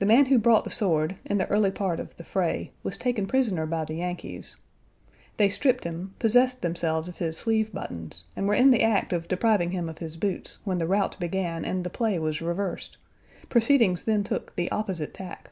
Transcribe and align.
The 0.00 0.04
man 0.04 0.26
who 0.26 0.38
brought 0.38 0.64
the 0.64 0.70
sword, 0.70 1.16
in 1.24 1.38
the 1.38 1.46
early 1.46 1.70
part 1.70 1.98
of 1.98 2.14
the 2.18 2.24
fray, 2.24 2.72
was 2.82 2.98
taken 2.98 3.26
prisoner 3.26 3.64
by 3.64 3.86
the 3.86 3.94
Yankees. 3.94 4.58
They 5.38 5.48
stripped 5.48 5.84
him, 5.84 6.14
possessed 6.18 6.60
themselves 6.60 7.08
of 7.08 7.16
his 7.20 7.38
sleeve 7.38 7.72
buttons, 7.72 8.24
and 8.36 8.46
were 8.46 8.52
in 8.54 8.70
the 8.70 8.82
act 8.82 9.14
of 9.14 9.28
depriving 9.28 9.70
him 9.70 9.88
of 9.88 9.96
his 9.96 10.18
boots 10.18 10.58
when 10.64 10.76
the 10.76 10.86
rout 10.86 11.18
began 11.18 11.64
and 11.64 11.84
the 11.84 11.88
play 11.88 12.18
was 12.18 12.42
reversed; 12.42 12.98
proceedings 13.48 14.02
then 14.02 14.22
took 14.24 14.54
the 14.56 14.70
opposite 14.70 15.14
tack. 15.14 15.48